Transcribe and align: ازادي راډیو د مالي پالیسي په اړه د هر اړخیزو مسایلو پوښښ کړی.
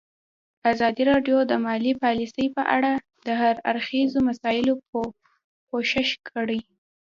ازادي 0.71 1.03
راډیو 1.11 1.37
د 1.45 1.53
مالي 1.65 1.93
پالیسي 2.03 2.45
په 2.55 2.63
اړه 2.75 2.91
د 3.27 3.27
هر 3.41 3.55
اړخیزو 3.69 4.19
مسایلو 4.29 4.73
پوښښ 5.69 6.09
کړی. 6.29 6.59